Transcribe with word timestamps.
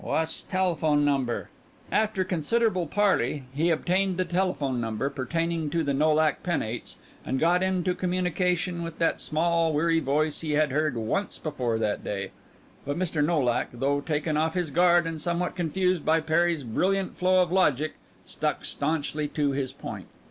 "Wha's 0.03 0.41
telephone 0.41 1.05
number?" 1.05 1.51
After 1.91 2.23
considerable 2.23 2.87
parley 2.87 3.43
he 3.53 3.69
obtained 3.69 4.17
the 4.17 4.25
telephone 4.25 4.81
number 4.81 5.11
pertaining 5.11 5.69
to 5.69 5.83
the 5.83 5.93
Nolak 5.93 6.41
penates 6.41 6.97
and 7.23 7.39
got 7.39 7.61
into 7.61 7.93
communication 7.93 8.81
with 8.81 8.97
that 8.97 9.21
small, 9.21 9.71
weary 9.73 9.99
voice 9.99 10.41
he 10.41 10.53
had 10.53 10.71
heard 10.71 10.97
once 10.97 11.37
before 11.37 11.77
that 11.77 12.03
day. 12.03 12.31
But 12.83 12.97
Mr. 12.97 13.23
Nolak, 13.23 13.67
though 13.73 14.01
taken 14.01 14.37
off 14.37 14.55
his 14.55 14.71
guard 14.71 15.05
and 15.05 15.21
somewhat 15.21 15.55
confused 15.55 16.03
by 16.03 16.19
Perry's 16.19 16.63
brilliant 16.63 17.15
flow 17.15 17.39
of 17.43 17.51
logic, 17.51 17.93
stuck 18.25 18.65
staunchly 18.65 19.27
to 19.27 19.51
his 19.51 19.71
point. 19.71 20.07